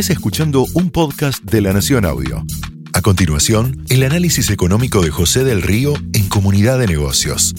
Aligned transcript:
Estás 0.00 0.16
escuchando 0.16 0.64
un 0.72 0.90
podcast 0.90 1.44
de 1.44 1.60
La 1.60 1.74
Nación 1.74 2.06
Audio. 2.06 2.42
A 2.94 3.02
continuación, 3.02 3.84
el 3.90 4.02
análisis 4.02 4.48
económico 4.48 5.02
de 5.02 5.10
José 5.10 5.44
del 5.44 5.60
Río 5.60 5.92
en 6.14 6.26
Comunidad 6.30 6.78
de 6.78 6.86
Negocios. 6.86 7.54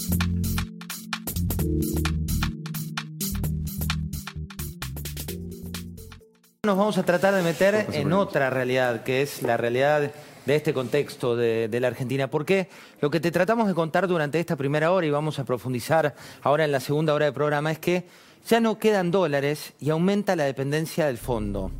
Nos 6.66 6.76
vamos 6.76 6.98
a 6.98 7.04
tratar 7.04 7.36
de 7.36 7.44
meter 7.44 7.86
en 7.94 8.12
otra 8.12 8.50
realidad, 8.50 9.04
que 9.04 9.22
es 9.22 9.44
la 9.44 9.56
realidad 9.58 10.12
de 10.48 10.56
este 10.56 10.74
contexto 10.74 11.36
de, 11.36 11.68
de, 11.68 11.80
la 11.80 11.90
Argentina. 11.90 12.28
Porque 12.28 12.70
lo 13.02 13.12
que 13.12 13.20
te 13.20 13.30
tratamos 13.30 13.68
de 13.68 13.76
contar 13.76 14.08
durante 14.08 14.40
esta 14.40 14.56
primera 14.56 14.92
hora, 14.92 15.06
y 15.06 15.12
vamos 15.12 15.38
a 15.38 15.46
profundizar 15.46 16.16
ahora 16.42 16.66
en 16.66 16.72
la 16.72 16.80
segunda 16.80 17.14
hora 17.14 17.26
del 17.26 17.36
programa, 17.36 17.72
es 17.72 17.78
que 17.78 18.08
ya 18.50 18.60
no 18.60 18.80
quedan 18.80 19.12
dólares 19.12 19.74
y 19.80 19.92
aumenta 19.92 20.36
la 20.36 20.46
dependencia 20.46 21.06
del 21.06 21.20
fondo. 21.20 21.72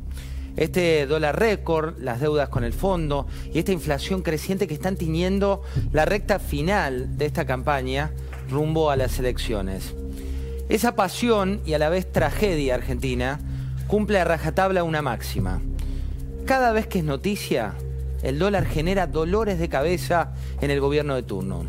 Este 0.56 1.06
dólar 1.06 1.38
récord, 1.38 1.98
las 1.98 2.20
deudas 2.20 2.48
con 2.48 2.64
el 2.64 2.72
fondo 2.72 3.26
y 3.52 3.58
esta 3.58 3.72
inflación 3.72 4.22
creciente 4.22 4.66
que 4.66 4.74
están 4.74 4.96
tiñendo 4.96 5.62
la 5.92 6.04
recta 6.04 6.38
final 6.38 7.16
de 7.16 7.26
esta 7.26 7.46
campaña 7.46 8.12
rumbo 8.50 8.90
a 8.90 8.96
las 8.96 9.18
elecciones. 9.18 9.94
Esa 10.68 10.94
pasión 10.94 11.60
y 11.64 11.74
a 11.74 11.78
la 11.78 11.88
vez 11.88 12.10
tragedia 12.10 12.74
argentina 12.74 13.40
cumple 13.86 14.18
a 14.18 14.24
rajatabla 14.24 14.84
una 14.84 15.02
máxima. 15.02 15.60
Cada 16.44 16.72
vez 16.72 16.86
que 16.86 16.98
es 16.98 17.04
noticia, 17.04 17.74
el 18.22 18.38
dólar 18.38 18.66
genera 18.66 19.06
dolores 19.06 19.58
de 19.58 19.68
cabeza 19.68 20.34
en 20.60 20.70
el 20.70 20.80
gobierno 20.80 21.14
de 21.14 21.22
turno. 21.22 21.66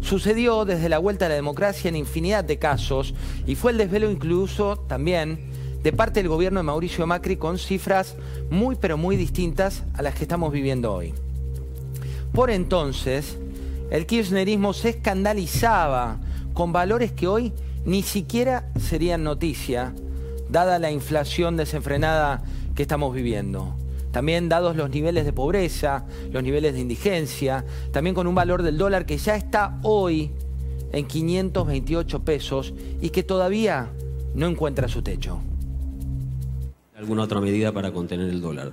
Sucedió 0.00 0.64
desde 0.64 0.88
la 0.88 0.98
vuelta 0.98 1.26
a 1.26 1.28
la 1.30 1.34
democracia 1.34 1.88
en 1.88 1.96
infinidad 1.96 2.44
de 2.44 2.58
casos 2.58 3.14
y 3.46 3.54
fue 3.54 3.72
el 3.72 3.78
desvelo 3.78 4.10
incluso 4.10 4.76
también 4.76 5.53
de 5.84 5.92
parte 5.92 6.20
del 6.20 6.30
gobierno 6.30 6.60
de 6.60 6.64
Mauricio 6.64 7.06
Macri 7.06 7.36
con 7.36 7.58
cifras 7.58 8.16
muy 8.48 8.74
pero 8.74 8.96
muy 8.96 9.16
distintas 9.16 9.82
a 9.92 10.00
las 10.00 10.14
que 10.14 10.22
estamos 10.22 10.50
viviendo 10.50 10.94
hoy. 10.94 11.12
Por 12.32 12.50
entonces, 12.50 13.36
el 13.90 14.06
kirchnerismo 14.06 14.72
se 14.72 14.88
escandalizaba 14.88 16.16
con 16.54 16.72
valores 16.72 17.12
que 17.12 17.28
hoy 17.28 17.52
ni 17.84 18.02
siquiera 18.02 18.70
serían 18.80 19.24
noticia 19.24 19.94
dada 20.48 20.78
la 20.78 20.90
inflación 20.90 21.58
desenfrenada 21.58 22.42
que 22.74 22.82
estamos 22.82 23.14
viviendo. 23.14 23.76
También 24.10 24.48
dados 24.48 24.76
los 24.76 24.88
niveles 24.88 25.26
de 25.26 25.34
pobreza, 25.34 26.06
los 26.30 26.42
niveles 26.42 26.72
de 26.72 26.80
indigencia, 26.80 27.62
también 27.92 28.14
con 28.14 28.26
un 28.26 28.34
valor 28.34 28.62
del 28.62 28.78
dólar 28.78 29.04
que 29.04 29.18
ya 29.18 29.36
está 29.36 29.78
hoy 29.82 30.30
en 30.92 31.06
528 31.06 32.24
pesos 32.24 32.72
y 33.02 33.10
que 33.10 33.22
todavía 33.22 33.90
no 34.34 34.46
encuentra 34.46 34.88
su 34.88 35.02
techo. 35.02 35.42
¿Alguna 37.04 37.24
otra 37.24 37.38
medida 37.38 37.70
para 37.70 37.92
contener 37.92 38.30
el 38.30 38.40
dólar? 38.40 38.72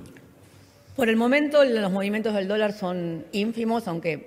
Por 0.96 1.10
el 1.10 1.18
momento 1.18 1.66
los 1.66 1.92
movimientos 1.92 2.34
del 2.34 2.48
dólar 2.48 2.72
son 2.72 3.26
ínfimos, 3.34 3.90
aunque 3.90 4.26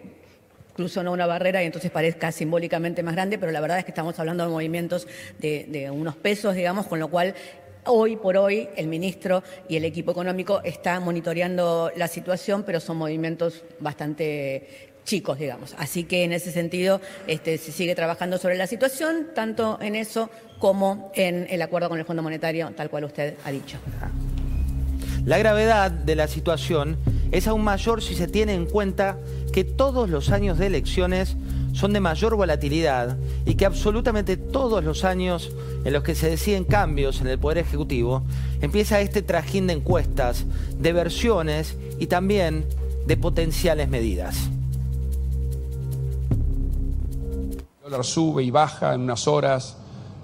incluso 0.72 1.02
no 1.02 1.10
una 1.10 1.24
barrera 1.24 1.62
y 1.62 1.66
entonces 1.66 1.90
parezca 1.90 2.30
simbólicamente 2.30 3.02
más 3.02 3.14
grande, 3.14 3.38
pero 3.38 3.50
la 3.50 3.62
verdad 3.62 3.78
es 3.78 3.86
que 3.86 3.92
estamos 3.92 4.18
hablando 4.18 4.44
de 4.44 4.50
movimientos 4.50 5.08
de, 5.38 5.90
unos 5.90 6.16
pesos, 6.16 6.54
digamos, 6.54 6.86
con 6.86 6.98
lo 6.98 7.08
cual 7.08 7.34
Hoy 7.86 8.16
por 8.16 8.38
hoy 8.38 8.66
el 8.76 8.88
ministro 8.88 9.42
y 9.68 9.76
el 9.76 9.84
equipo 9.84 10.12
económico 10.12 10.62
están 10.64 11.02
monitoreando 11.02 11.92
la 11.96 12.08
situación, 12.08 12.62
pero 12.62 12.80
son 12.80 12.96
movimientos 12.96 13.62
bastante 13.78 14.93
chicos, 15.04 15.38
digamos. 15.38 15.74
Así 15.78 16.04
que 16.04 16.24
en 16.24 16.32
ese 16.32 16.52
sentido 16.52 17.00
este, 17.26 17.58
se 17.58 17.72
sigue 17.72 17.94
trabajando 17.94 18.38
sobre 18.38 18.56
la 18.56 18.66
situación, 18.66 19.28
tanto 19.34 19.78
en 19.80 19.94
eso 19.94 20.30
como 20.58 21.12
en 21.14 21.46
el 21.50 21.62
acuerdo 21.62 21.88
con 21.88 21.98
el 21.98 22.04
Fondo 22.04 22.22
Monetario, 22.22 22.72
tal 22.76 22.90
cual 22.90 23.04
usted 23.04 23.34
ha 23.44 23.50
dicho. 23.50 23.78
La 25.24 25.38
gravedad 25.38 25.90
de 25.90 26.16
la 26.16 26.28
situación 26.28 26.98
es 27.32 27.48
aún 27.48 27.64
mayor 27.64 28.02
si 28.02 28.14
se 28.14 28.28
tiene 28.28 28.54
en 28.54 28.66
cuenta 28.66 29.18
que 29.52 29.64
todos 29.64 30.10
los 30.10 30.30
años 30.30 30.58
de 30.58 30.66
elecciones 30.66 31.36
son 31.72 31.92
de 31.92 32.00
mayor 32.00 32.36
volatilidad 32.36 33.16
y 33.44 33.54
que 33.54 33.66
absolutamente 33.66 34.36
todos 34.36 34.84
los 34.84 35.04
años 35.04 35.50
en 35.84 35.92
los 35.92 36.02
que 36.02 36.14
se 36.14 36.30
deciden 36.30 36.64
cambios 36.64 37.20
en 37.20 37.26
el 37.26 37.38
Poder 37.38 37.58
Ejecutivo 37.58 38.22
empieza 38.60 39.00
este 39.00 39.22
trajín 39.22 39.66
de 39.66 39.72
encuestas, 39.72 40.44
de 40.78 40.92
versiones 40.92 41.76
y 41.98 42.06
también 42.06 42.64
de 43.06 43.16
potenciales 43.16 43.88
medidas. 43.88 44.48
El 47.84 47.90
dólar 47.90 48.06
sube 48.06 48.42
y 48.42 48.50
baja 48.50 48.94
en 48.94 49.02
unas 49.02 49.28
horas, 49.28 49.76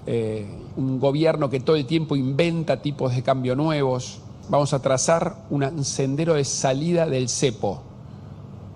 eh, 0.07 0.47
un 0.77 0.99
gobierno 0.99 1.47
que 1.47 1.59
todo 1.59 1.75
el 1.75 1.85
tiempo 1.85 2.15
inventa 2.15 2.81
tipos 2.81 3.13
de 3.15 3.21
cambio 3.21 3.55
nuevos. 3.55 4.17
Vamos 4.49 4.73
a 4.73 4.81
trazar 4.81 5.45
un 5.51 5.85
sendero 5.85 6.33
de 6.33 6.43
salida 6.43 7.05
del 7.05 7.29
cepo 7.29 7.83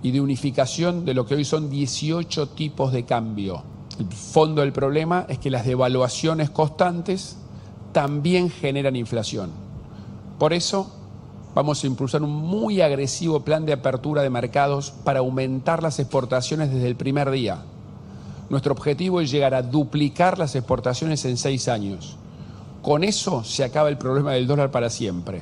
y 0.04 0.12
de 0.12 0.22
unificación 0.22 1.04
de 1.04 1.16
lo 1.16 1.26
que 1.26 1.34
hoy 1.34 1.46
son 1.46 1.68
18 1.68 2.50
tipos 2.50 2.92
de 2.92 3.06
cambio. 3.06 3.64
El 3.98 4.06
fondo 4.06 4.62
del 4.62 4.72
problema 4.72 5.26
es 5.30 5.40
que 5.40 5.50
las 5.50 5.66
devaluaciones 5.66 6.52
constantes 6.52 7.38
también 7.92 8.52
generan 8.52 8.96
inflación. 8.96 9.50
Por 10.38 10.54
eso 10.54 10.92
vamos 11.56 11.84
a 11.84 11.88
impulsar 11.88 12.22
un 12.22 12.34
muy 12.34 12.82
agresivo 12.82 13.40
plan 13.40 13.66
de 13.66 13.74
apertura 13.74 14.22
de 14.22 14.30
mercados 14.30 14.92
para 14.92 15.22
aumentar 15.22 15.82
las 15.82 15.98
exportaciones 15.98 16.72
desde 16.72 16.88
el 16.88 16.96
primer 16.96 17.32
día. 17.32 17.64
Nuestro 18.50 18.74
objetivo 18.74 19.22
es 19.22 19.32
llegar 19.32 19.54
a 19.54 19.62
duplicar 19.62 20.38
las 20.38 20.56
exportaciones 20.56 21.26
en 21.26 21.38
seis 21.38 21.68
años. 21.68 22.18
Con 22.82 23.04
eso 23.04 23.44
se 23.44 23.64
acaba 23.64 23.90
el 23.90 23.98
problema 23.98 24.34
del 24.34 24.46
dólar 24.46 24.70
para 24.70 24.90
siempre. 24.90 25.42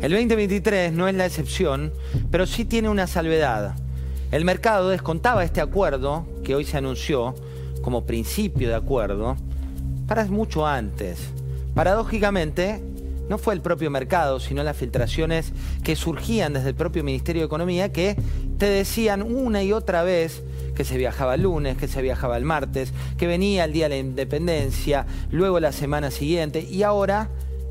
El 0.00 0.12
2023 0.12 0.92
no 0.92 1.08
es 1.08 1.14
la 1.16 1.26
excepción, 1.26 1.92
pero 2.30 2.46
sí 2.46 2.64
tiene 2.64 2.88
una 2.88 3.08
salvedad. 3.08 3.74
El 4.30 4.44
mercado 4.44 4.90
descontaba 4.90 5.42
este 5.42 5.60
acuerdo, 5.60 6.24
que 6.44 6.54
hoy 6.54 6.64
se 6.64 6.76
anunció 6.76 7.34
como 7.82 8.04
principio 8.04 8.68
de 8.68 8.76
acuerdo, 8.76 9.36
para 10.06 10.24
mucho 10.26 10.66
antes. 10.66 11.18
Paradójicamente, 11.74 12.80
no 13.28 13.38
fue 13.38 13.54
el 13.54 13.60
propio 13.60 13.90
mercado, 13.90 14.38
sino 14.40 14.62
las 14.62 14.76
filtraciones 14.76 15.52
que 15.82 15.96
surgían 15.96 16.52
desde 16.52 16.68
el 16.68 16.74
propio 16.74 17.04
Ministerio 17.04 17.42
de 17.42 17.46
Economía 17.46 17.92
que 17.92 18.16
te 18.58 18.66
decían 18.66 19.22
una 19.22 19.62
y 19.62 19.72
otra 19.72 20.02
vez 20.02 20.42
que 20.78 20.84
se 20.84 20.96
viajaba 20.96 21.34
el 21.34 21.42
lunes, 21.42 21.76
que 21.76 21.88
se 21.88 22.00
viajaba 22.00 22.36
el 22.36 22.44
martes, 22.44 22.92
que 23.16 23.26
venía 23.26 23.64
el 23.64 23.72
día 23.72 23.88
de 23.88 23.96
la 23.96 23.98
independencia, 23.98 25.06
luego 25.32 25.58
la 25.58 25.72
semana 25.72 26.12
siguiente, 26.12 26.62
y 26.62 26.84
ahora 26.84 27.28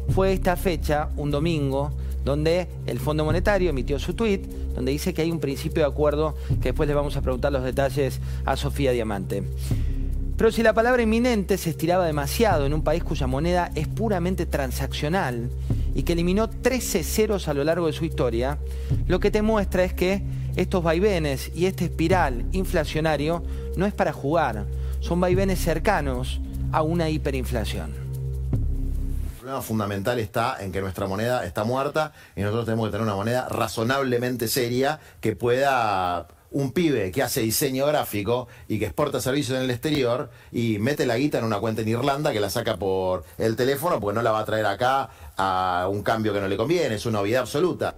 fue 0.09 0.33
esta 0.33 0.57
fecha, 0.57 1.07
un 1.15 1.31
domingo, 1.31 1.93
donde 2.25 2.67
el 2.85 2.99
Fondo 2.99 3.23
Monetario 3.23 3.69
emitió 3.69 3.97
su 3.97 4.13
tweet, 4.13 4.41
donde 4.75 4.91
dice 4.91 5.13
que 5.13 5.21
hay 5.21 5.31
un 5.31 5.39
principio 5.39 5.83
de 5.83 5.89
acuerdo 5.89 6.35
que 6.61 6.69
después 6.69 6.89
le 6.89 6.95
vamos 6.95 7.15
a 7.15 7.21
preguntar 7.21 7.53
los 7.53 7.63
detalles 7.63 8.19
a 8.43 8.57
Sofía 8.57 8.91
Diamante. 8.91 9.41
Pero 10.35 10.51
si 10.51 10.61
la 10.61 10.73
palabra 10.73 11.01
inminente 11.01 11.57
se 11.57 11.69
estiraba 11.69 12.05
demasiado 12.05 12.65
en 12.65 12.73
un 12.73 12.83
país 12.83 13.05
cuya 13.05 13.25
moneda 13.25 13.71
es 13.73 13.87
puramente 13.87 14.45
transaccional 14.45 15.49
y 15.95 16.03
que 16.03 16.11
eliminó 16.11 16.49
13 16.49 17.05
ceros 17.05 17.47
a 17.47 17.53
lo 17.53 17.63
largo 17.63 17.87
de 17.87 17.93
su 17.93 18.03
historia, 18.03 18.57
lo 19.07 19.21
que 19.21 19.31
te 19.31 19.41
muestra 19.41 19.85
es 19.85 19.93
que 19.93 20.21
estos 20.57 20.83
vaivenes 20.83 21.51
y 21.55 21.67
este 21.67 21.85
espiral 21.85 22.45
inflacionario 22.51 23.43
no 23.77 23.85
es 23.85 23.93
para 23.93 24.11
jugar, 24.11 24.65
son 24.99 25.21
vaivenes 25.21 25.59
cercanos 25.59 26.41
a 26.71 26.81
una 26.81 27.09
hiperinflación. 27.09 27.93
Problema 29.39 29.61
fundamental 29.61 30.19
está 30.19 30.57
en 30.59 30.71
que 30.71 30.81
nuestra 30.81 31.07
moneda 31.07 31.45
está 31.45 31.63
muerta 31.63 32.11
y 32.35 32.41
nosotros 32.41 32.65
tenemos 32.65 32.87
que 32.87 32.91
tener 32.91 33.05
una 33.05 33.15
moneda 33.15 33.47
razonablemente 33.47 34.47
seria 34.47 34.99
que 35.21 35.35
pueda 35.35 36.27
un 36.49 36.71
pibe 36.71 37.11
que 37.11 37.21
hace 37.21 37.41
diseño 37.41 37.85
gráfico 37.85 38.47
y 38.67 38.79
que 38.79 38.85
exporta 38.85 39.21
servicios 39.21 39.57
en 39.57 39.65
el 39.65 39.69
exterior 39.69 40.31
y 40.51 40.79
mete 40.79 41.05
la 41.05 41.17
guita 41.17 41.37
en 41.37 41.43
una 41.43 41.59
cuenta 41.59 41.83
en 41.83 41.89
Irlanda 41.89 42.31
que 42.33 42.39
la 42.39 42.49
saca 42.49 42.77
por 42.77 43.25
el 43.37 43.55
teléfono 43.55 43.99
porque 43.99 44.15
no 44.15 44.21
la 44.23 44.31
va 44.31 44.39
a 44.39 44.45
traer 44.45 44.65
acá 44.65 45.09
a 45.37 45.87
un 45.91 46.01
cambio 46.01 46.33
que 46.33 46.41
no 46.41 46.47
le 46.47 46.57
conviene, 46.57 46.95
es 46.95 47.05
una 47.05 47.19
obviedad 47.19 47.41
absoluta. 47.41 47.95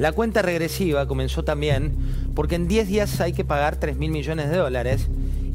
La 0.00 0.12
cuenta 0.12 0.40
regresiva 0.40 1.06
comenzó 1.06 1.44
también 1.44 1.92
porque 2.34 2.54
en 2.54 2.68
10 2.68 2.88
días 2.88 3.20
hay 3.20 3.34
que 3.34 3.44
pagar 3.44 3.76
3 3.76 3.98
mil 3.98 4.10
millones 4.10 4.48
de 4.48 4.56
dólares 4.56 5.08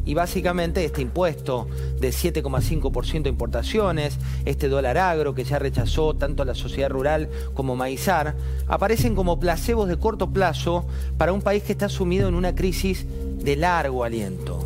y 0.05 0.13
básicamente 0.13 0.85
este 0.85 1.01
impuesto 1.01 1.67
de 1.99 2.09
7,5% 2.09 3.23
de 3.23 3.29
importaciones, 3.29 4.19
este 4.45 4.69
dólar 4.69 4.99
agro 4.99 5.33
que 5.33 5.45
ya 5.45 5.57
rechazó 5.57 6.13
tanto 6.13 6.45
la 6.45 6.53
sociedad 6.53 6.91
rural 6.91 7.27
como 7.55 7.75
Maizar, 7.75 8.35
aparecen 8.67 9.15
como 9.15 9.39
placebos 9.39 9.89
de 9.89 9.97
corto 9.97 10.29
plazo 10.29 10.85
para 11.17 11.33
un 11.33 11.41
país 11.41 11.63
que 11.63 11.71
está 11.71 11.89
sumido 11.89 12.27
en 12.27 12.35
una 12.35 12.53
crisis 12.53 13.07
de 13.43 13.55
largo 13.55 14.03
aliento. 14.03 14.63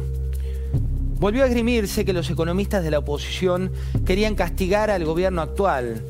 Volvió 1.22 1.46
a 1.46 1.48
esgrimirse 1.48 2.04
que 2.04 2.12
los 2.12 2.30
economistas 2.30 2.84
de 2.84 2.92
la 2.92 3.00
oposición 3.00 3.72
querían 4.06 4.36
castigar 4.36 4.90
al 4.90 5.06
gobierno 5.06 5.42
actual. 5.42 6.04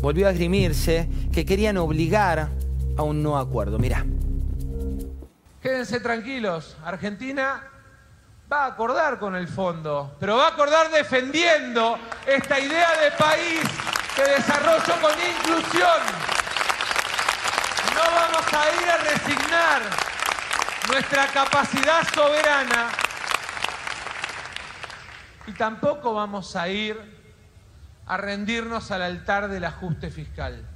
Volvió 0.00 0.26
a 0.26 0.32
esgrimirse 0.32 1.06
que 1.32 1.44
querían 1.46 1.76
obligar 1.76 2.48
a 2.96 3.02
un 3.02 3.22
no 3.22 3.38
acuerdo. 3.38 3.78
Mirá. 3.78 4.04
Quédense 5.60 6.00
tranquilos, 6.00 6.76
Argentina 6.84 7.68
va 8.52 8.64
a 8.64 8.66
acordar 8.66 9.18
con 9.18 9.36
el 9.36 9.48
fondo, 9.48 10.16
pero 10.20 10.36
va 10.36 10.46
a 10.46 10.48
acordar 10.48 10.90
defendiendo 10.90 11.98
esta 12.26 12.58
idea 12.58 12.90
de 13.00 13.10
país 13.12 13.62
de 14.16 14.24
desarrollo 14.34 15.00
con 15.00 15.12
inclusión. 15.12 16.00
No 17.94 18.02
vamos 18.14 18.52
a 18.52 18.82
ir 18.82 18.88
a 18.90 18.96
resignar 18.98 19.82
nuestra 20.90 21.26
capacidad 21.28 22.02
soberana 22.12 22.90
y 25.46 25.52
tampoco 25.52 26.12
vamos 26.12 26.56
a 26.56 26.68
ir 26.68 26.98
a 28.06 28.16
rendirnos 28.16 28.90
al 28.90 29.02
altar 29.02 29.48
del 29.48 29.64
ajuste 29.64 30.10
fiscal. 30.10 30.71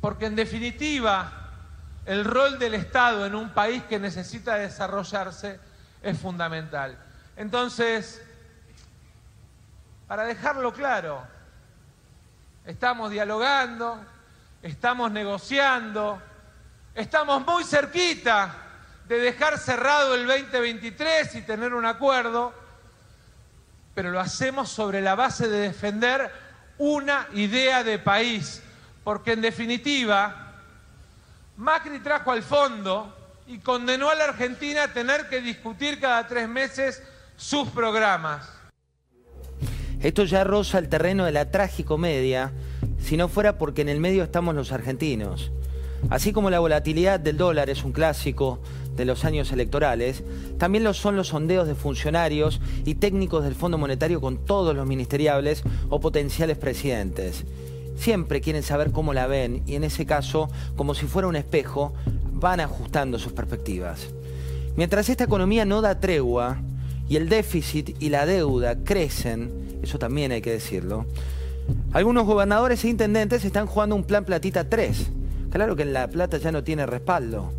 Porque 0.00 0.26
en 0.26 0.36
definitiva, 0.36 1.32
el 2.06 2.24
rol 2.24 2.58
del 2.58 2.74
Estado 2.74 3.26
en 3.26 3.34
un 3.34 3.50
país 3.50 3.82
que 3.84 3.98
necesita 3.98 4.56
desarrollarse 4.56 5.60
es 6.02 6.18
fundamental. 6.18 6.96
Entonces, 7.36 8.22
para 10.06 10.24
dejarlo 10.24 10.72
claro, 10.72 11.22
estamos 12.64 13.10
dialogando, 13.10 14.00
estamos 14.62 15.10
negociando, 15.12 16.20
estamos 16.94 17.46
muy 17.46 17.64
cerquita 17.64 18.54
de 19.06 19.18
dejar 19.18 19.58
cerrado 19.58 20.14
el 20.14 20.26
2023 20.26 21.34
y 21.36 21.42
tener 21.42 21.74
un 21.74 21.84
acuerdo, 21.84 22.52
pero 23.94 24.10
lo 24.10 24.20
hacemos 24.20 24.68
sobre 24.68 25.00
la 25.00 25.14
base 25.14 25.48
de 25.48 25.58
defender 25.58 26.30
una 26.78 27.26
idea 27.32 27.82
de 27.82 27.98
país, 27.98 28.62
porque 29.10 29.32
en 29.32 29.40
definitiva, 29.40 30.52
Macri 31.56 31.98
trajo 31.98 32.30
al 32.30 32.44
fondo 32.44 33.12
y 33.48 33.58
condenó 33.58 34.08
a 34.08 34.14
la 34.14 34.22
Argentina 34.22 34.84
a 34.84 34.92
tener 34.92 35.28
que 35.28 35.40
discutir 35.40 35.98
cada 35.98 36.28
tres 36.28 36.48
meses 36.48 37.02
sus 37.36 37.66
programas. 37.70 38.48
Esto 40.00 40.22
ya 40.22 40.44
roza 40.44 40.78
el 40.78 40.88
terreno 40.88 41.24
de 41.24 41.32
la 41.32 41.50
tragicomedia, 41.50 42.52
si 43.02 43.16
no 43.16 43.26
fuera 43.26 43.58
porque 43.58 43.82
en 43.82 43.88
el 43.88 43.98
medio 43.98 44.22
estamos 44.22 44.54
los 44.54 44.70
argentinos. 44.70 45.50
Así 46.08 46.32
como 46.32 46.48
la 46.48 46.60
volatilidad 46.60 47.18
del 47.18 47.36
dólar 47.36 47.68
es 47.68 47.82
un 47.82 47.90
clásico 47.90 48.62
de 48.94 49.06
los 49.06 49.24
años 49.24 49.50
electorales, 49.50 50.22
también 50.56 50.84
lo 50.84 50.94
son 50.94 51.16
los 51.16 51.26
sondeos 51.26 51.66
de 51.66 51.74
funcionarios 51.74 52.60
y 52.84 52.94
técnicos 52.94 53.42
del 53.42 53.56
Fondo 53.56 53.76
Monetario 53.76 54.20
con 54.20 54.44
todos 54.44 54.76
los 54.76 54.86
ministeriables 54.86 55.64
o 55.88 55.98
potenciales 55.98 56.58
presidentes. 56.58 57.44
Siempre 57.96 58.40
quieren 58.40 58.62
saber 58.62 58.92
cómo 58.92 59.12
la 59.12 59.26
ven 59.26 59.62
y 59.66 59.74
en 59.74 59.84
ese 59.84 60.06
caso, 60.06 60.48
como 60.76 60.94
si 60.94 61.06
fuera 61.06 61.28
un 61.28 61.36
espejo, 61.36 61.92
van 62.32 62.60
ajustando 62.60 63.18
sus 63.18 63.32
perspectivas. 63.32 64.08
Mientras 64.76 65.08
esta 65.08 65.24
economía 65.24 65.64
no 65.64 65.82
da 65.82 66.00
tregua 66.00 66.58
y 67.08 67.16
el 67.16 67.28
déficit 67.28 67.96
y 68.00 68.08
la 68.08 68.24
deuda 68.24 68.82
crecen, 68.84 69.50
eso 69.82 69.98
también 69.98 70.32
hay 70.32 70.40
que 70.40 70.52
decirlo, 70.52 71.06
algunos 71.92 72.26
gobernadores 72.26 72.84
e 72.84 72.88
intendentes 72.88 73.44
están 73.44 73.66
jugando 73.66 73.96
un 73.96 74.04
plan 74.04 74.24
platita 74.24 74.68
3. 74.68 75.10
Claro 75.50 75.76
que 75.76 75.84
La 75.84 76.08
Plata 76.08 76.38
ya 76.38 76.52
no 76.52 76.62
tiene 76.62 76.86
respaldo. 76.86 77.52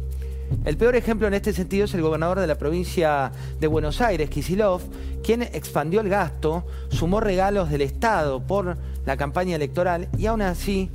El 0.65 0.77
peor 0.77 0.95
ejemplo 0.95 1.27
en 1.27 1.33
este 1.33 1.53
sentido 1.53 1.85
es 1.85 1.93
el 1.93 2.01
gobernador 2.01 2.39
de 2.39 2.47
la 2.47 2.57
provincia 2.57 3.31
de 3.59 3.67
Buenos 3.67 4.01
Aires, 4.01 4.29
Kisilov, 4.29 4.81
quien 5.23 5.41
expandió 5.41 6.01
el 6.01 6.09
gasto, 6.09 6.65
sumó 6.89 7.19
regalos 7.19 7.69
del 7.69 7.81
Estado 7.81 8.41
por 8.45 8.77
la 9.05 9.17
campaña 9.17 9.55
electoral 9.55 10.09
y 10.17 10.25
aún 10.25 10.41
así 10.41 10.89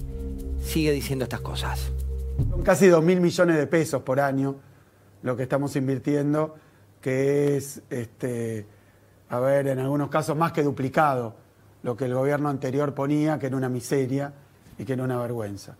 sigue 0.62 0.92
diciendo 0.92 1.24
estas 1.24 1.40
cosas. 1.40 1.90
Son 2.50 2.62
casi 2.62 2.86
2 2.86 3.02
mil 3.02 3.20
millones 3.20 3.56
de 3.56 3.66
pesos 3.66 4.02
por 4.02 4.20
año 4.20 4.56
lo 5.22 5.36
que 5.36 5.42
estamos 5.42 5.74
invirtiendo, 5.76 6.54
que 7.00 7.56
es, 7.56 7.82
este, 7.90 8.66
a 9.28 9.40
ver, 9.40 9.68
en 9.68 9.78
algunos 9.78 10.08
casos 10.08 10.36
más 10.36 10.52
que 10.52 10.62
duplicado 10.62 11.34
lo 11.82 11.96
que 11.96 12.04
el 12.04 12.14
gobierno 12.14 12.48
anterior 12.48 12.94
ponía, 12.94 13.38
que 13.38 13.46
era 13.46 13.56
una 13.56 13.68
miseria 13.68 14.32
y 14.78 14.84
que 14.84 14.92
era 14.92 15.04
una 15.04 15.18
vergüenza. 15.18 15.76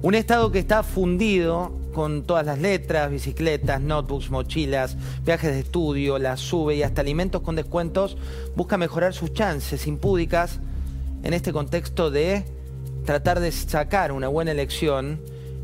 Un 0.00 0.14
Estado 0.14 0.52
que 0.52 0.60
está 0.60 0.82
fundido 0.82 1.72
con 1.98 2.22
todas 2.22 2.46
las 2.46 2.60
letras, 2.60 3.10
bicicletas, 3.10 3.80
notebooks, 3.80 4.30
mochilas, 4.30 4.96
viajes 5.24 5.50
de 5.50 5.58
estudio, 5.58 6.20
la 6.20 6.36
sube 6.36 6.76
y 6.76 6.84
hasta 6.84 7.00
alimentos 7.00 7.42
con 7.42 7.56
descuentos, 7.56 8.16
busca 8.54 8.76
mejorar 8.76 9.14
sus 9.14 9.32
chances 9.32 9.84
impúdicas 9.88 10.60
en 11.24 11.34
este 11.34 11.52
contexto 11.52 12.12
de 12.12 12.44
tratar 13.04 13.40
de 13.40 13.50
sacar 13.50 14.12
una 14.12 14.28
buena 14.28 14.52
elección, 14.52 15.20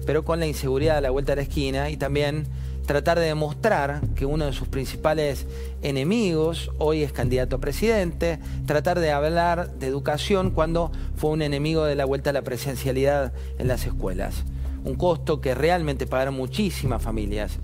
pero 0.07 0.25
con 0.25 0.41
la 0.41 0.49
inseguridad 0.49 0.97
a 0.97 1.01
la 1.01 1.11
vuelta 1.11 1.31
de 1.31 1.37
la 1.37 1.43
esquina 1.43 1.89
y 1.91 1.97
también 1.97 2.49
tratar 2.85 3.21
de 3.21 3.27
demostrar 3.27 4.01
que 4.17 4.27
uno 4.27 4.47
de 4.47 4.53
sus 4.53 4.67
principales 4.67 5.47
enemigos 5.83 6.73
hoy 6.79 7.05
es 7.05 7.13
candidato 7.13 7.55
a 7.55 7.61
presidente, 7.61 8.41
tratar 8.67 8.99
de 8.99 9.13
hablar 9.13 9.75
de 9.75 9.87
educación 9.87 10.51
cuando 10.51 10.91
fue 11.15 11.31
un 11.31 11.43
enemigo 11.43 11.85
de 11.85 11.95
la 11.95 12.07
vuelta 12.07 12.31
a 12.31 12.33
la 12.33 12.43
presencialidad 12.43 13.33
en 13.57 13.69
las 13.69 13.87
escuelas. 13.87 14.45
Un 14.85 14.95
costo 14.95 15.41
que 15.41 15.55
realmente 15.55 16.07
pagaron 16.07 16.35
muchísimas 16.35 17.03
familias. 17.03 17.59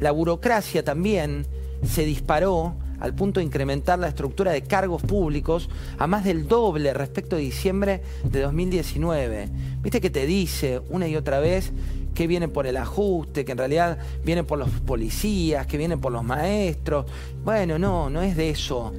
La 0.00 0.10
burocracia 0.10 0.84
también 0.84 1.46
se 1.86 2.04
disparó 2.04 2.74
al 2.98 3.14
punto 3.14 3.38
de 3.40 3.46
incrementar 3.46 4.00
la 4.00 4.08
estructura 4.08 4.52
de 4.52 4.62
cargos 4.62 5.02
públicos 5.02 5.68
a 5.98 6.06
más 6.06 6.24
del 6.24 6.48
doble 6.48 6.92
respecto 6.92 7.36
a 7.36 7.38
diciembre 7.38 8.02
de 8.24 8.40
2019. 8.40 9.48
Viste 9.80 10.00
que 10.00 10.10
te 10.10 10.26
dice 10.26 10.80
una 10.90 11.06
y 11.06 11.14
otra 11.14 11.38
vez 11.38 11.70
que 12.18 12.26
viene 12.26 12.48
por 12.48 12.66
el 12.66 12.76
ajuste, 12.76 13.44
que 13.44 13.52
en 13.52 13.58
realidad 13.58 13.96
viene 14.24 14.42
por 14.42 14.58
los 14.58 14.68
policías, 14.70 15.68
que 15.68 15.78
viene 15.78 15.96
por 15.96 16.10
los 16.10 16.24
maestros. 16.24 17.06
Bueno, 17.44 17.78
no, 17.78 18.10
no 18.10 18.22
es 18.22 18.36
de 18.36 18.50
eso 18.50 18.92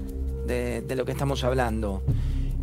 de, 0.48 0.80
de 0.83 0.95
lo 0.95 1.04
que 1.04 1.12
estamos 1.12 1.44
hablando 1.44 2.01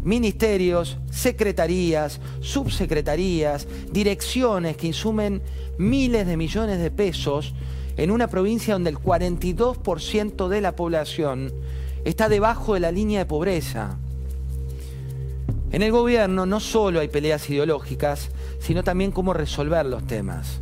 ministerios, 0.02 0.96
secretarías, 1.10 2.20
subsecretarías, 2.40 3.68
direcciones 3.92 4.78
que 4.78 4.86
insumen 4.86 5.42
miles 5.76 6.26
de 6.26 6.38
millones 6.38 6.78
de 6.78 6.90
pesos 6.90 7.52
en 7.98 8.10
una 8.10 8.28
provincia 8.28 8.72
donde 8.72 8.90
el 8.90 8.98
42% 8.98 10.48
de 10.48 10.60
la 10.62 10.74
población 10.74 11.52
está 12.06 12.30
debajo 12.30 12.72
de 12.74 12.80
la 12.80 12.92
línea 12.92 13.18
de 13.18 13.26
pobreza. 13.26 13.98
En 15.70 15.82
el 15.82 15.90
gobierno 15.90 16.46
no 16.46 16.60
solo 16.60 17.00
hay 17.00 17.08
peleas 17.08 17.50
ideológicas, 17.50 18.30
sino 18.66 18.82
también 18.82 19.12
cómo 19.12 19.32
resolver 19.32 19.86
los 19.86 20.04
temas. 20.08 20.58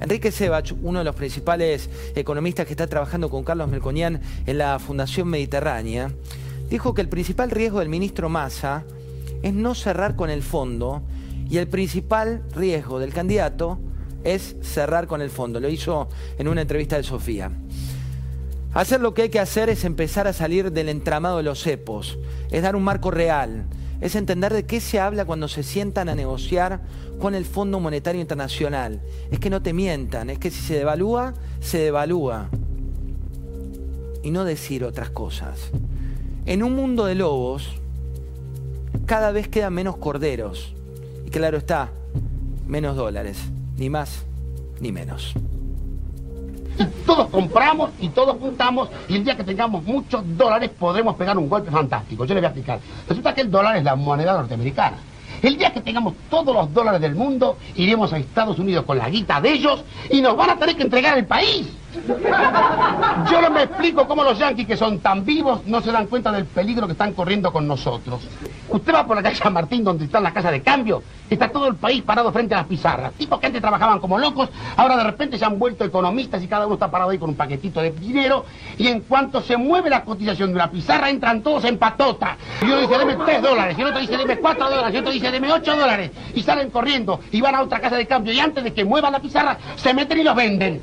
Enrique 0.00 0.32
Sebach, 0.32 0.72
uno 0.82 0.98
de 0.98 1.04
los 1.04 1.14
principales 1.14 1.88
economistas 2.16 2.66
que 2.66 2.72
está 2.72 2.88
trabajando 2.88 3.30
con 3.30 3.44
Carlos 3.44 3.68
Melconian 3.68 4.20
en 4.44 4.58
la 4.58 4.80
Fundación 4.80 5.28
Mediterránea, 5.28 6.10
dijo 6.68 6.94
que 6.94 7.00
el 7.00 7.08
principal 7.08 7.52
riesgo 7.52 7.78
del 7.78 7.88
ministro 7.88 8.28
Massa 8.28 8.82
es 9.40 9.54
no 9.54 9.76
cerrar 9.76 10.16
con 10.16 10.30
el 10.30 10.42
fondo 10.42 11.02
y 11.48 11.58
el 11.58 11.68
principal 11.68 12.42
riesgo 12.56 12.98
del 12.98 13.12
candidato 13.12 13.78
es 14.24 14.56
cerrar 14.60 15.06
con 15.06 15.22
el 15.22 15.30
fondo. 15.30 15.60
Lo 15.60 15.68
hizo 15.68 16.08
en 16.38 16.48
una 16.48 16.62
entrevista 16.62 16.96
de 16.96 17.04
Sofía. 17.04 17.52
Hacer 18.74 19.00
lo 19.00 19.14
que 19.14 19.22
hay 19.22 19.28
que 19.28 19.38
hacer 19.38 19.68
es 19.68 19.84
empezar 19.84 20.26
a 20.26 20.32
salir 20.32 20.72
del 20.72 20.88
entramado 20.88 21.36
de 21.36 21.44
los 21.44 21.62
cepos, 21.62 22.18
es 22.50 22.62
dar 22.62 22.74
un 22.74 22.82
marco 22.82 23.12
real, 23.12 23.66
es 24.02 24.16
entender 24.16 24.52
de 24.52 24.66
qué 24.66 24.80
se 24.80 24.98
habla 24.98 25.24
cuando 25.24 25.46
se 25.46 25.62
sientan 25.62 26.08
a 26.08 26.16
negociar 26.16 26.80
con 27.20 27.36
el 27.36 27.44
Fondo 27.44 27.78
Monetario 27.78 28.20
Internacional. 28.20 29.00
Es 29.30 29.38
que 29.38 29.48
no 29.48 29.62
te 29.62 29.72
mientan, 29.72 30.28
es 30.28 30.40
que 30.40 30.50
si 30.50 30.60
se 30.60 30.74
devalúa, 30.74 31.34
se 31.60 31.78
devalúa. 31.78 32.48
Y 34.24 34.32
no 34.32 34.44
decir 34.44 34.84
otras 34.84 35.10
cosas. 35.10 35.70
En 36.46 36.64
un 36.64 36.74
mundo 36.74 37.06
de 37.06 37.14
lobos, 37.14 37.74
cada 39.06 39.30
vez 39.30 39.46
quedan 39.46 39.74
menos 39.74 39.96
corderos. 39.96 40.74
Y 41.24 41.30
claro 41.30 41.56
está, 41.56 41.90
menos 42.66 42.96
dólares 42.96 43.38
ni 43.78 43.88
más 43.88 44.24
ni 44.80 44.90
menos. 44.90 45.32
Todos 47.06 47.28
compramos 47.28 47.90
y 48.00 48.08
todos 48.08 48.36
juntamos 48.38 48.88
y 49.08 49.16
el 49.16 49.24
día 49.24 49.36
que 49.36 49.44
tengamos 49.44 49.84
muchos 49.84 50.22
dólares 50.36 50.70
podremos 50.78 51.16
pegar 51.16 51.36
un 51.38 51.48
golpe 51.48 51.70
fantástico. 51.70 52.24
Yo 52.24 52.34
le 52.34 52.40
voy 52.40 52.46
a 52.46 52.48
explicar. 52.48 52.80
Resulta 53.08 53.34
que 53.34 53.42
el 53.42 53.50
dólar 53.50 53.76
es 53.76 53.84
la 53.84 53.96
moneda 53.96 54.32
norteamericana. 54.34 54.98
El 55.42 55.58
día 55.58 55.72
que 55.72 55.80
tengamos 55.80 56.14
todos 56.30 56.54
los 56.54 56.72
dólares 56.72 57.00
del 57.00 57.16
mundo, 57.16 57.58
iremos 57.74 58.12
a 58.12 58.18
Estados 58.18 58.58
Unidos 58.60 58.84
con 58.84 58.96
la 58.96 59.08
guita 59.08 59.40
de 59.40 59.52
ellos 59.52 59.82
y 60.08 60.20
nos 60.20 60.36
van 60.36 60.50
a 60.50 60.56
tener 60.56 60.76
que 60.76 60.84
entregar 60.84 61.18
el 61.18 61.26
país. 61.26 61.66
Yo 63.30 63.40
no 63.40 63.50
me 63.50 63.64
explico 63.64 64.06
cómo 64.06 64.24
los 64.24 64.38
yanquis 64.38 64.66
que 64.66 64.76
son 64.76 65.00
tan 65.00 65.24
vivos 65.24 65.66
no 65.66 65.80
se 65.80 65.92
dan 65.92 66.06
cuenta 66.06 66.32
del 66.32 66.46
peligro 66.46 66.86
que 66.86 66.92
están 66.92 67.12
corriendo 67.12 67.52
con 67.52 67.66
nosotros. 67.68 68.20
Usted 68.68 68.94
va 68.94 69.06
por 69.06 69.16
la 69.16 69.22
calle 69.22 69.36
San 69.36 69.52
Martín 69.52 69.84
donde 69.84 70.06
está 70.06 70.18
la 70.20 70.32
casa 70.32 70.50
de 70.50 70.62
cambio, 70.62 71.02
está 71.28 71.50
todo 71.50 71.66
el 71.68 71.74
país 71.76 72.02
parado 72.02 72.32
frente 72.32 72.54
a 72.54 72.58
las 72.58 72.66
pizarras. 72.66 73.12
Tipos 73.12 73.38
que 73.38 73.46
antes 73.46 73.60
trabajaban 73.60 73.98
como 73.98 74.18
locos, 74.18 74.48
ahora 74.76 74.96
de 74.96 75.04
repente 75.04 75.38
se 75.38 75.44
han 75.44 75.58
vuelto 75.58 75.84
economistas 75.84 76.42
y 76.42 76.48
cada 76.48 76.66
uno 76.66 76.74
está 76.74 76.90
parado 76.90 77.10
ahí 77.10 77.18
con 77.18 77.30
un 77.30 77.36
paquetito 77.36 77.80
de 77.82 77.90
dinero 77.90 78.46
y 78.78 78.88
en 78.88 79.00
cuanto 79.00 79.42
se 79.42 79.56
mueve 79.56 79.90
la 79.90 80.02
cotización 80.02 80.50
de 80.50 80.54
una 80.54 80.70
pizarra 80.70 81.10
entran 81.10 81.42
todos 81.42 81.64
en 81.64 81.78
patota. 81.78 82.36
Y 82.62 82.64
uno 82.64 82.80
dice, 82.80 82.98
deme 82.98 83.16
tres 83.24 83.42
dólares, 83.42 83.76
y 83.78 83.82
otro 83.82 84.00
dice, 84.00 84.16
deme 84.16 84.38
cuatro 84.38 84.70
dólares, 84.70 84.94
y 84.94 84.98
otro 84.98 85.12
dice, 85.12 85.30
deme 85.30 85.52
ocho 85.52 85.76
dólares. 85.76 86.10
Y 86.34 86.42
salen 86.42 86.70
corriendo 86.70 87.20
y 87.30 87.40
van 87.40 87.54
a 87.54 87.62
otra 87.62 87.80
casa 87.80 87.96
de 87.96 88.06
cambio 88.06 88.32
y 88.32 88.40
antes 88.40 88.64
de 88.64 88.72
que 88.72 88.84
muevan 88.84 89.12
la 89.12 89.20
pizarra 89.20 89.58
se 89.76 89.92
meten 89.92 90.20
y 90.20 90.24
los 90.24 90.34
venden. 90.34 90.82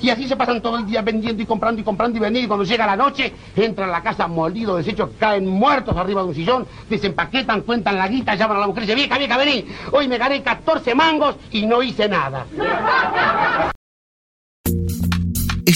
Y 0.00 0.10
así 0.10 0.28
se 0.28 0.36
pasan 0.36 0.62
todo 0.62 0.78
el 0.78 0.86
día 0.86 1.02
vendiendo 1.02 1.42
y 1.42 1.46
comprando 1.46 1.80
y 1.80 1.84
comprando 1.84 2.18
y 2.18 2.20
vendiendo. 2.20 2.46
Y 2.46 2.48
cuando 2.48 2.64
llega 2.64 2.86
la 2.86 2.96
noche, 2.96 3.32
entran 3.56 3.88
a 3.88 3.92
la 3.92 4.02
casa 4.02 4.28
molidos, 4.28 4.78
deshechos, 4.78 5.10
caen 5.18 5.46
muertos 5.46 5.96
arriba 5.96 6.22
de 6.22 6.28
un 6.28 6.34
sillón, 6.34 6.66
desempaquetan, 6.88 7.62
cuentan 7.62 7.96
la 7.96 8.08
guita, 8.08 8.34
llaman 8.34 8.58
a 8.58 8.60
la 8.60 8.66
mujer 8.66 8.84
y 8.84 8.86
dicen, 8.86 8.98
vieja, 8.98 9.18
vieja, 9.18 9.36
vení. 9.36 9.64
Hoy 9.92 10.08
me 10.08 10.18
gané 10.18 10.42
14 10.42 10.94
mangos 10.94 11.36
y 11.50 11.66
no 11.66 11.82
hice 11.82 12.08
nada. 12.08 12.46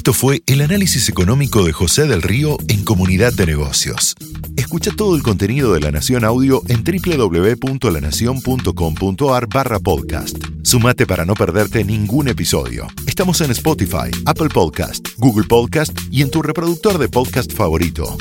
Esto 0.03 0.15
fue 0.15 0.43
el 0.47 0.63
análisis 0.63 1.09
económico 1.09 1.65
de 1.65 1.73
José 1.73 2.07
del 2.07 2.23
Río 2.23 2.59
en 2.67 2.83
Comunidad 2.83 3.33
de 3.35 3.47
Negocios. 3.47 4.17
Escucha 4.57 4.91
todo 4.97 5.15
el 5.15 5.23
contenido 5.23 5.75
de 5.75 5.81
La 5.81 5.93
Nación 5.93 6.25
Audio 6.25 6.61
en 6.69 6.83
www.lanacion.com.ar 6.83 9.49
barra 9.49 9.79
podcast. 9.79 10.39
Sumate 10.63 11.07
para 11.07 11.25
no 11.25 11.35
perderte 11.35 11.85
ningún 11.85 12.27
episodio. 12.29 12.89
Estamos 13.13 13.43
en 13.43 13.51
Spotify, 13.51 14.11
Apple 14.25 14.49
Podcast, 14.49 15.07
Google 15.19 15.45
Podcast 15.47 15.93
y 16.11 16.23
en 16.23 16.31
tu 16.31 16.41
reproductor 16.41 16.97
de 16.97 17.11
podcast 17.11 17.53
favorito. 17.53 18.17